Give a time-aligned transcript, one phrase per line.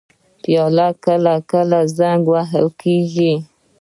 [0.43, 3.33] پیاله کله کله زنګ وهل کېږي.